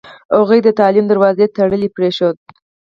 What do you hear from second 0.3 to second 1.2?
هغوی د تعلیم